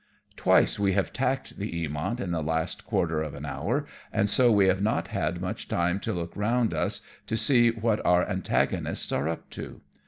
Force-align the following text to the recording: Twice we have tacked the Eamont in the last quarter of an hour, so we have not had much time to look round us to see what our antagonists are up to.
Twice 0.35 0.79
we 0.79 0.93
have 0.93 1.13
tacked 1.13 1.59
the 1.59 1.71
Eamont 1.85 2.19
in 2.19 2.31
the 2.31 2.41
last 2.41 2.87
quarter 2.87 3.21
of 3.21 3.35
an 3.35 3.45
hour, 3.45 3.85
so 4.25 4.51
we 4.51 4.65
have 4.65 4.81
not 4.81 5.09
had 5.09 5.39
much 5.39 5.67
time 5.67 5.99
to 5.99 6.11
look 6.11 6.35
round 6.35 6.73
us 6.73 7.01
to 7.27 7.37
see 7.37 7.69
what 7.69 8.03
our 8.03 8.27
antagonists 8.27 9.11
are 9.11 9.29
up 9.29 9.51
to. 9.51 9.81